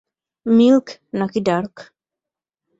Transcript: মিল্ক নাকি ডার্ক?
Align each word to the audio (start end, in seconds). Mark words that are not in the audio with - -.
মিল্ক 0.45 0.85
নাকি 1.13 1.39
ডার্ক? 1.41 1.73